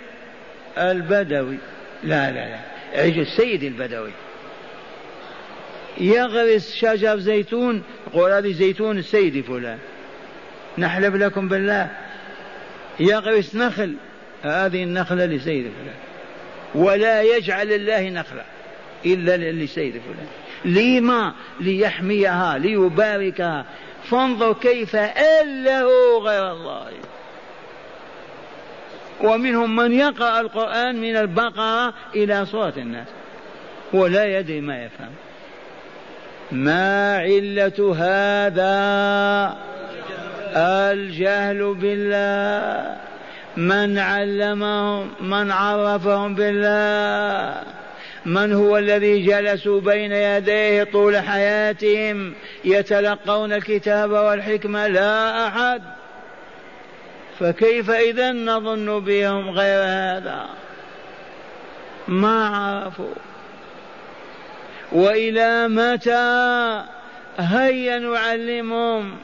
[0.79, 1.59] البدوي.
[2.05, 2.59] لا لا لا
[2.95, 4.13] عجل السيد البدوي.
[6.01, 9.79] يغرس شجر زيتون يقول هذه زيتون السيد فلان.
[10.79, 11.91] نحلف لكم بالله.
[13.01, 13.95] يغرس نخل.
[14.45, 15.97] هذه النخلة لسيد فلان.
[16.75, 18.45] ولا يجعل الله نخلة
[19.07, 20.27] إلا لسيد فلان.
[20.65, 23.65] لما ليحميها ليباركها.
[24.11, 26.87] فانظر كيف أله غير الله.
[29.21, 33.09] ومنهم من يقرأ القرآن من البقرة إلى سورة الناس.
[33.93, 35.11] ولا يدري ما يفهم.
[36.53, 38.75] ما علة هذا؟
[40.93, 43.14] الجهل بالله.
[43.57, 47.63] من علمهم من عرفهم بالله
[48.27, 55.83] من هو الذي جلسوا بين يديه طول حياتهم يتلقون الكتاب والحكمة؟ لا أحد.
[57.41, 60.47] فكيف إذا نظن بهم غير هذا؟
[62.09, 63.15] ما عرفوا.
[64.93, 66.85] وإلى متى
[67.39, 69.17] هيا نعلمهم؟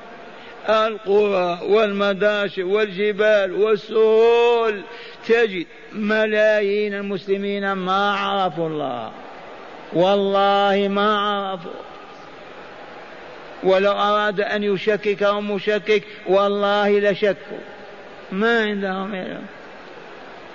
[0.68, 4.82] القرى والمداشر والجبال والسهول
[5.26, 9.10] تجد ملايين المسلمين ما عرفوا الله.
[9.92, 11.70] والله ما عرفوا.
[13.62, 17.58] ولو أراد أن يشككهم مشكك والله لشكوا
[18.32, 19.46] ما عندهم علم.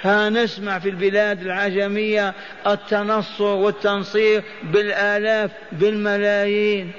[0.02, 2.34] ها نسمع في البلاد العجمية
[2.68, 6.92] التنصر والتنصير بالآلاف بالملايين.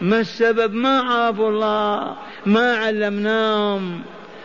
[0.00, 2.16] ما السبب؟ ما عرفوا الله
[2.46, 4.02] ما علمناهم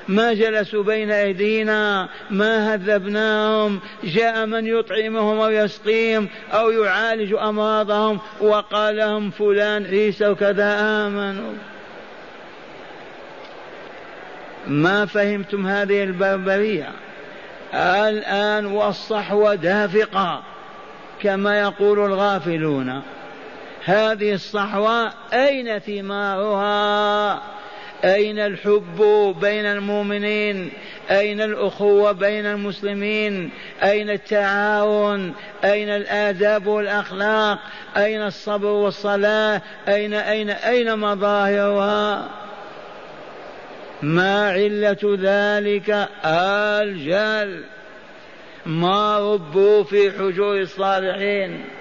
[0.10, 3.80] ما جلسوا بين أيدينا ما هذبناهم.
[4.04, 11.54] جاء من يطعمهم أو يسقيهم أو يعالج أمراضهم وقال لهم فلان عيسى وكذا آمنوا.
[14.68, 16.89] ما فهمتم هذه البربرية؟
[17.74, 20.43] الآن والصحوة دافقة
[21.22, 23.02] كما يقول الغافلون.
[23.90, 27.42] هذه الصحوة أين ثمارها؟
[28.04, 29.02] أين الحب
[29.42, 30.72] بين المؤمنين؟
[31.12, 33.50] أين الأخوة بين المسلمين؟
[33.84, 35.34] أين التعاون؟
[35.64, 37.60] أين الآداب والأخلاق؟
[37.98, 42.30] أين الصبر والصلاة؟ أين أين أين مظاهرها؟
[44.02, 47.64] ما علة ذلك؟ الجهل
[48.66, 51.79] ما ربوا في حجور الصالحين؟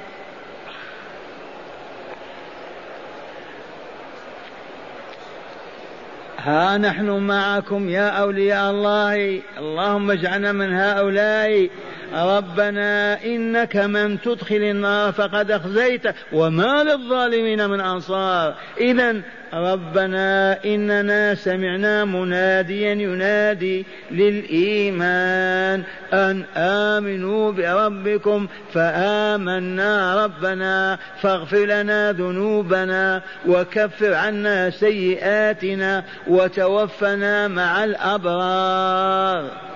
[6.48, 9.40] ها نحن معكم يا أولياء الله.
[9.58, 11.68] اللهم اجعلنا من هؤلاء.
[12.14, 16.02] ربنا إنك من تدخل النار فقد أخزيت
[16.32, 18.54] وما للظالمين من أنصار.
[18.80, 19.20] إذا
[19.54, 25.82] ربنا إننا سمعنا مناديا ينادي للإيمان
[26.12, 39.67] أن آمنوا بربكم فآمنا ربنا فاغفر لنا ذنوبنا وكفر عنا سيئاتنا وتوفنا مع الأبرار.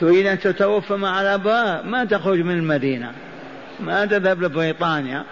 [0.00, 3.12] تريد أن تتوفى مع الأبرار ما تخرج من المدينة.
[3.80, 5.24] ما تذهب لبريطانيا.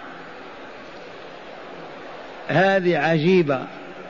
[2.47, 3.59] هذه عجيبة.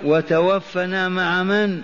[0.03, 1.81] وتوفنا مع من؟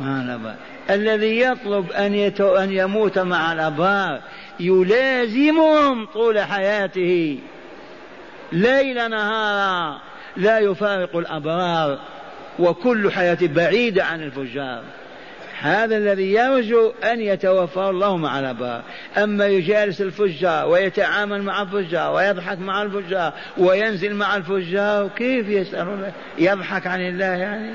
[0.00, 0.56] مع الأبرار
[0.90, 4.20] الذي يطلب أن, يتو أن يموت مع الأبرار
[4.60, 7.38] يلازمهم طول حياته.
[8.52, 10.00] ليل نهارا
[10.36, 11.98] لا يفارق الأبرار.
[12.58, 14.82] وكل حياته بعيدة عن الفجار.
[15.64, 18.82] هذا الذي يرجو أن يتوفاه الله مع الأبرار.
[19.16, 26.86] أما يجالس الفجار ويتعامل مع الفجار ويضحك مع الفجار وينزل مع الفجار كيف يسأل يضحك
[26.86, 27.72] عن الله يعني؟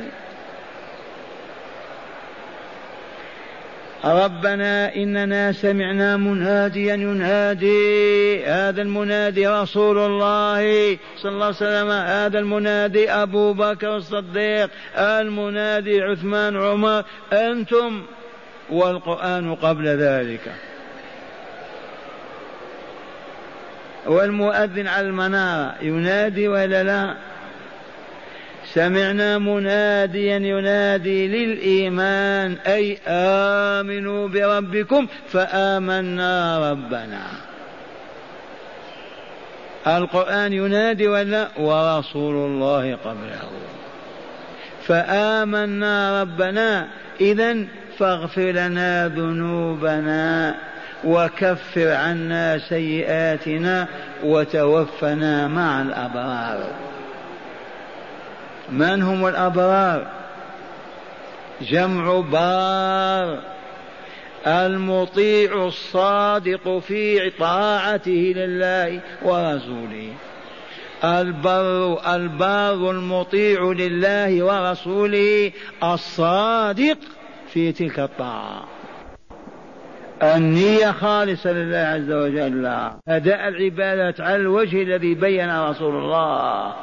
[4.06, 13.12] ربنا إننا سمعنا مناديا ينادي هذا المنادي رسول الله صلى الله عليه وسلم هذا المنادي
[13.12, 18.02] أبو بكر الصديق المنادي عثمان عمر أنتم
[18.70, 20.52] والقرآن قبل ذلك.
[24.06, 27.16] والمؤذن على المنارة ينادي ولا لا؟
[28.74, 37.22] سمعنا مناديا ينادي للإيمان أي آمنوا بربكم فآمنا ربنا.
[39.88, 43.50] القرآن ينادي ولا؟ ورسول الله قبله.
[44.88, 46.88] فآمنا ربنا
[47.22, 47.66] إذا
[47.98, 50.56] فاغفر لنا ذنوبنا
[51.04, 53.88] وكفر عنا سيئاتنا
[54.24, 56.89] وتوفنا مع الأبرار.
[58.72, 60.08] من هم الأبرار؟
[61.62, 63.40] جمع بار
[64.48, 70.14] المطيع الصادق في طاعته لله ورسوله.
[71.04, 75.52] البر البار المطيع لله ورسوله
[75.84, 76.98] الصادق
[77.54, 78.64] في تلك الطاعة.
[80.24, 82.66] النية خالصة لله عز وجل.
[83.08, 86.74] أداء العبادات على الوجه الذي بين رسول الله.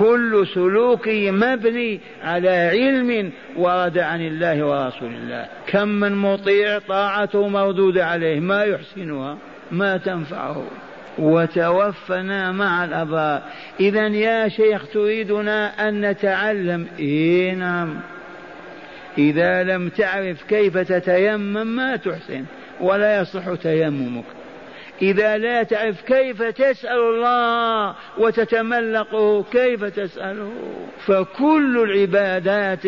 [0.00, 5.48] كل سلوكه مبني على علم ورد عن الله ورسول الله.
[5.66, 9.36] كم من مطيع طاعته مردودة عليه ما يحسنها
[9.70, 10.64] ما تنفعه.
[11.18, 13.42] وتوفنا مع الأبرار.
[13.80, 18.00] إذا يا شيخ تريدنا أن نتعلم؟ إيه نعم.
[19.18, 22.44] إذا لم تعرف كيف تتيمم ما تحسن
[22.80, 24.24] ولا يصح تيممك.
[25.02, 30.52] إذا لا تعرف كيف تسأل الله وتتملقه كيف تسأله.
[31.06, 32.84] فكل العبادات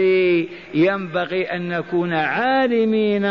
[0.74, 3.22] ينبغي أن نكون عالمين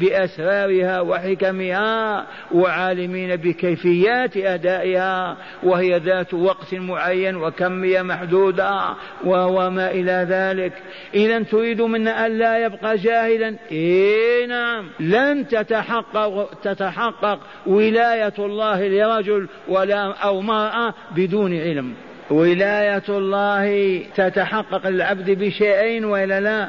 [0.00, 8.80] بأسرارها وحكمها وعالمين بكيفيات أدائها وهي ذات وقت معين وكمية محدودة
[9.24, 10.72] وما إلى ذلك.
[11.14, 14.90] إذا تريد منا أن لا يبقى جاهلا؟ إيه نعم.
[15.00, 21.94] لن تتحقق تتحقق ولاية الله لرجل ولا أو مرأة بدون علم.
[22.30, 26.68] ولاية الله تتحقق للعبد بشيئين وإلا لا؟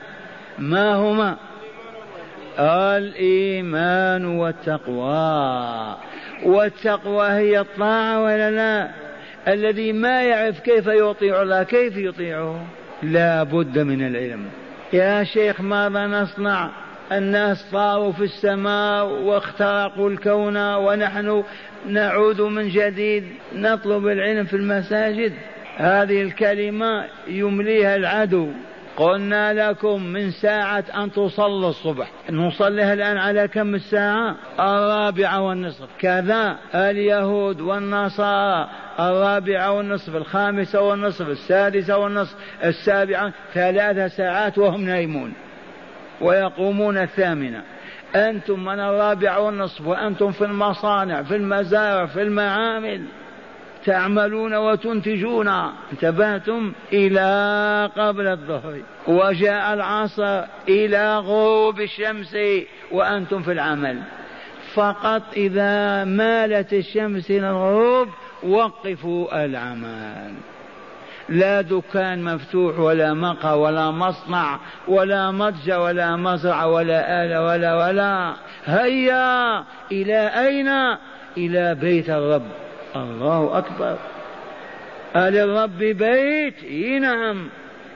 [0.60, 1.38] ما هما؟
[2.98, 5.96] الإيمان والتقوى.
[6.46, 8.90] والتقوى هي الطاعة ولا لا؟
[9.48, 12.66] الذي ما يعرف كيف يطيع الله كيف يطيعه؟
[13.04, 14.46] لا بد من العلم.
[14.94, 16.70] يا شيخ ماذا نصنع؟
[17.12, 21.44] الناس طاروا في السماء واخترقوا الكون ونحن
[21.88, 23.24] نعود من جديد
[23.56, 25.34] نطلب العلم في المساجد.
[25.78, 28.48] هذه الكلمة يمليها العدو.
[28.98, 32.12] قلنا لكم من ساعة أن تصلوا الصبح.
[32.30, 35.88] نصليها الآن على كم الساعة؟ الرابعة والنصف.
[36.00, 45.34] كذا اليهود والنصارى الرابعة والنصف الخامسة والنصف السادسة والنصف السابعة ثلاث ساعات وهم نايمون.
[46.22, 47.64] ويقومون الثامنة.
[48.16, 53.06] أنتم من الرابعة والنصف وأنتم في المصانع في المزارع في المعامل.
[53.86, 55.48] تعملون وتنتجون.
[55.92, 58.82] انتبهتم؟ إلى قبل الظهر.
[59.08, 62.38] وجاء العصر إلى غروب الشمس
[62.92, 64.02] وأنتم في العمل.
[64.74, 68.08] فقط إذا مالت الشمس إلى الغروب
[68.44, 70.34] وقفوا العمل.
[71.30, 78.34] لا دكان مفتوح ولا مقهى ولا مصنع ولا متجر ولا مزرعة ولا آلة ولا ولا.
[78.66, 80.98] هيا إلى أين؟
[81.38, 82.48] إلى بيت الرب.
[82.96, 83.98] الله أكبر.
[85.16, 86.64] الرب بيت.
[86.64, 87.50] إي نعم.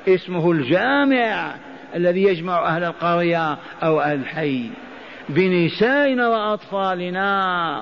[0.07, 1.55] اسمه الجامع
[1.95, 4.69] الذي يجمع أهل القرية أو أهل الحي.
[5.30, 7.82] بنسائنا وأطفالنا.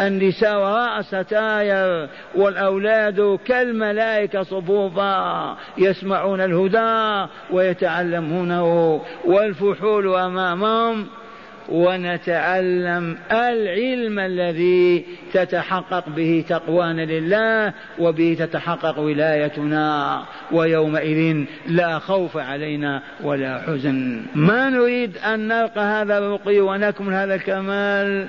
[0.00, 11.06] النساء وراء ستاير والأولاد كالملائكة صفوفا يسمعون الهدى ويتعلمونه والفحول أمامهم
[11.68, 20.22] ونتعلم العلم الذي تتحقق به تقوانا لله وبه تتحقق ولايتنا
[20.52, 24.22] ويومئذ لا خوف علينا ولا حزن.
[24.34, 28.28] ما نريد أن نلقى هذا الرقي ونكمل هذا الكمال؟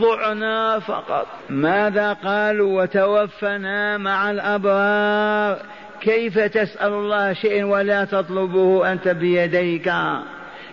[0.00, 1.26] ضعنا فقط.
[1.50, 5.58] ماذا قالوا وتوفنا مع الأبرار؟
[6.00, 9.92] كيف تسأل الله شيء ولا تطلبه أنت بيديك؟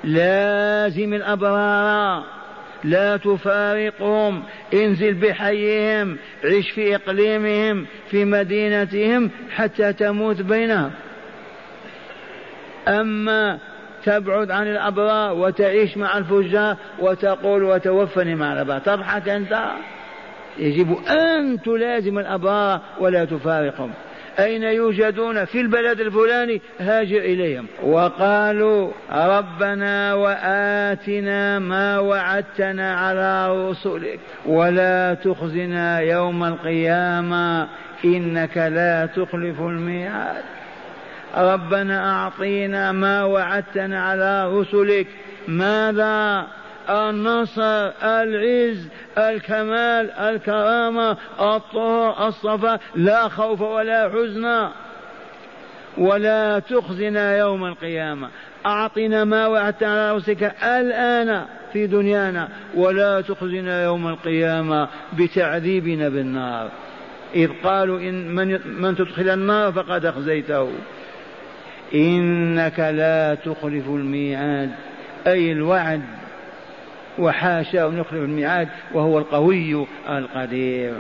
[0.04, 2.24] لازم الأبرار.
[2.84, 4.44] لا تفارقهم.
[4.74, 6.18] انزل بحيهم.
[6.44, 10.92] عش في إقليمهم في مدينتهم حتى تموت بينهم.
[12.88, 13.60] أما
[14.06, 18.80] تبعد عن الأبرار وتعيش مع الفجار وتقول وتوفني مع الأبرار.
[18.80, 19.60] تضحك أنت.
[20.58, 23.92] يجب أن تلازم الأبرار ولا تفارقهم.
[24.40, 27.66] أين يوجدون في البلد الفلاني؟ هاجر إليهم.
[27.84, 34.20] وقالوا ربنا وآتنا ما وعدتنا على رسلك.
[34.46, 37.68] ولا تخزنا يوم القيامة.
[38.06, 40.61] إنك لا تخلف الميعاد.
[41.38, 45.08] ربنا أعطينا ما وعدتنا على رسلك.
[45.48, 46.48] ماذا؟
[46.90, 52.82] النصر العز الكمال الكرامة الطهر الصفاء.
[52.96, 54.68] لا خوف ولا حزن.
[55.98, 58.30] ولا تخزنا يوم القيامة.
[58.66, 62.50] أعطنا ما وعدتنا على رسلك الآن في دنيانا.
[62.76, 66.70] ولا تخزنا يوم القيامة بتعذيبنا بالنار.
[67.36, 70.72] إذ قالوا إن من, من تدخل النار فقد أخزيته.
[71.94, 74.70] إنك لا تخلف الميعاد.
[75.28, 76.02] أي الوعد.
[77.20, 80.94] وحاشا يخلف الميعاد وهو القوي القدير.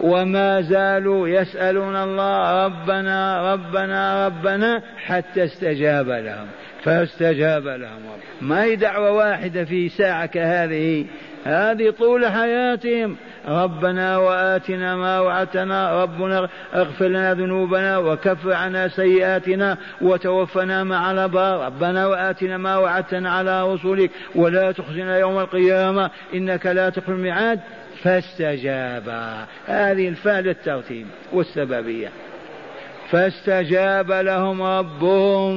[0.00, 6.46] وما زالوا يسألون الله ربنا ربنا ربنا حتى استجاب لهم.
[6.84, 8.00] فاستجاب لهم
[8.40, 11.04] ما هي دعوة واحدة في ساعة كهذه؟
[11.46, 13.16] هذه طول حياتهم.
[13.48, 16.02] ربنا وآتنا ما وعدتنا.
[16.02, 21.66] ربنا اغفر لنا ذنوبنا وكفر عنا سيئاتنا وتوفنا مع الأبرار.
[21.66, 26.10] ربنا وآتنا ما وعدتنا على رسولك ولا تخزنا يوم القيامة.
[26.34, 27.60] إنك لا تخلف الميعاد.
[28.02, 29.08] فاستجاب.
[29.66, 32.08] هذه الفعل الترتيب والسببية.
[33.10, 35.56] فاستجاب لهم ربهم.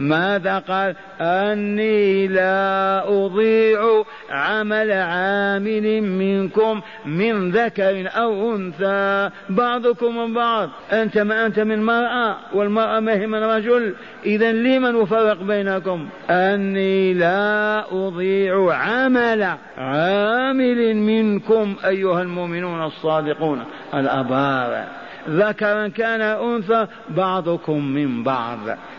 [0.00, 9.30] ماذا قال؟ أني لا أضيع عمل عامل منكم من ذكر أو أنثى.
[9.48, 10.68] بعضكم من بعض.
[10.92, 13.94] أنت ما أنت من مرأة والمرأة ما هي من رجل.
[14.26, 23.64] إذا لمن نفرق بينكم؟ أني لا أضيع عمل عامل منكم أيها المؤمنون الصادقون.
[23.94, 24.84] الأبرار.
[25.28, 28.58] ذكرا كان أنثى بعضكم من بعض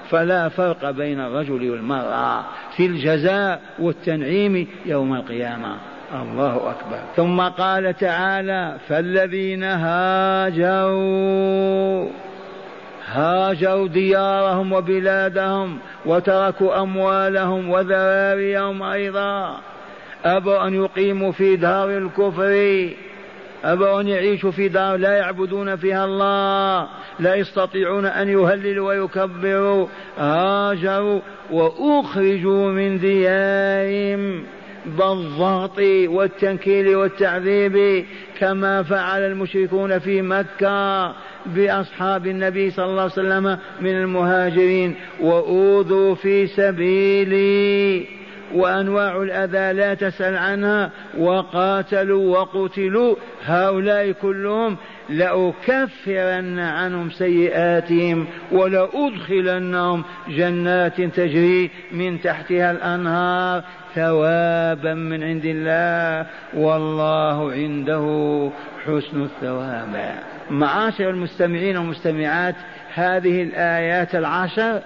[0.10, 2.44] فلا فرق بين الرجل والمرأة
[2.78, 5.76] في الجزاء والتنعيم يوم القيامة.
[6.22, 7.00] الله أكبر.
[7.16, 11.02] ثم قال تعالى فالذين هاجروا
[13.06, 19.58] هاجروا ديارهم وبلادهم وتركوا أموالهم وذراريهم أيضا.
[20.26, 22.90] أبوا أن يقيموا في دار الكفر.
[23.64, 26.88] أبوا أن يعيشوا في دار لا يعبدون فيها الله
[27.20, 29.88] لا يستطيعون أن يهللوا ويكبروا
[30.18, 31.20] هاجروا
[31.52, 34.44] وأخرجوا من ديارهم.
[34.86, 38.06] بالضغط والتنكيل والتعذيب
[38.40, 41.14] كما فعل المشركون في مكة
[41.46, 44.96] بأصحاب النبي صلى الله عليه وسلم من المهاجرين.
[45.22, 48.21] وأوذوا في سبيلي.
[48.54, 54.78] وأنواع الأذى لا تسأل عنها وقاتلوا وقتلوا هؤلاء كلهم
[55.10, 63.64] لأكفرن عنهم سيئاتهم ولأدخلنهم جنات تجري من تحتها الأنهار
[63.96, 68.50] ثوابا من عند الله والله عنده
[68.86, 70.16] حسن الثواب.
[70.50, 72.56] معاشر المستمعين والمستمعات
[72.94, 74.82] هذه الآيات العشر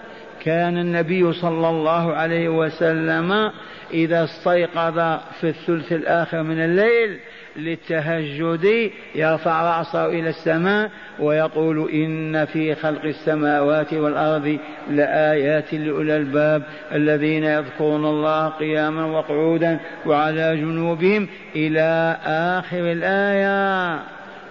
[0.46, 3.52] كان النبي صلى الله عليه وسلم
[3.94, 7.20] إذا استيقظ في الثلث الآخر من الليل
[7.56, 14.58] للتهجد يرفع رأسه إلى السماء ويقول إن في خلق السماوات والأرض
[14.90, 24.00] لآيات لأولي الباب الذين يذكرون الله قياما وقعودا وعلى جنوبهم إلى آخر الآية.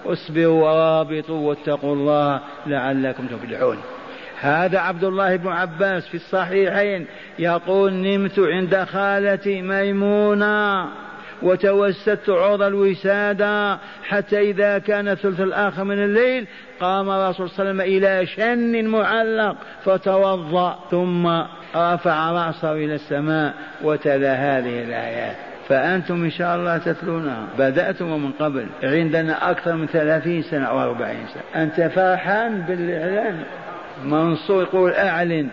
[0.07, 3.77] اصبروا ورابطوا واتقوا الله لعلكم تفلحون.
[4.41, 7.07] هذا عبد الله بن عباس في الصحيحين
[7.39, 10.89] يقول نمت عند خالتي ميمونة
[11.43, 13.79] وتوسدت عرض الوسادة
[14.09, 16.47] حتى إذا كان الثلث الآخر من الليل
[16.81, 21.27] قام الرسول صلى الله عليه وسلم إلى شن معلق فتوضأ ثم
[21.77, 25.37] رفع رأسه إلى السماء وتلا هذه الآيات.
[25.69, 27.47] فأنتم إن شاء الله تتلونها.
[27.59, 28.67] بدأتم من قبل.
[28.83, 31.63] عندنا أكثر من ثلاثين سنة أو أربعين سنة.
[31.63, 33.45] أنت فرحان بالإعلان.
[34.03, 35.49] منصور يقول أعلن.